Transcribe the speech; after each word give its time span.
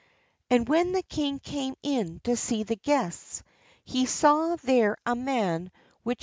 And 0.49 0.67
when 0.67 0.93
the 0.93 1.03
king 1.03 1.37
came 1.37 1.75
in 1.83 2.21
to 2.23 2.35
see 2.35 2.63
the 2.63 2.75
guests, 2.75 3.43
he 3.83 4.07
saw 4.07 4.55
there 4.65 4.97
a 5.05 5.13
man 5.15 5.69
which 6.01 6.17